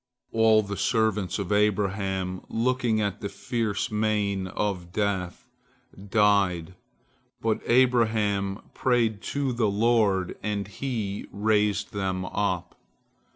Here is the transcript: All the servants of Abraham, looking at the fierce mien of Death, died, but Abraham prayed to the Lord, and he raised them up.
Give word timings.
All 0.31 0.63
the 0.63 0.77
servants 0.77 1.37
of 1.37 1.51
Abraham, 1.51 2.41
looking 2.49 2.99
at 3.01 3.21
the 3.21 3.29
fierce 3.29 3.91
mien 3.91 4.47
of 4.47 4.91
Death, 4.91 5.47
died, 6.09 6.73
but 7.39 7.61
Abraham 7.67 8.63
prayed 8.73 9.21
to 9.21 9.53
the 9.53 9.69
Lord, 9.69 10.35
and 10.41 10.67
he 10.67 11.27
raised 11.31 11.93
them 11.93 12.25
up. 12.25 12.73